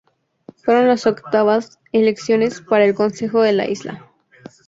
[0.63, 4.09] Fueron las octavas elecciones para el Consejo de la Isla.